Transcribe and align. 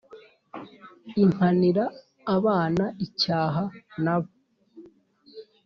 l 1.11 1.13
Mpanira 1.29 1.85
abana 2.35 2.85
icyaha 3.05 3.63
nabo 4.03 4.31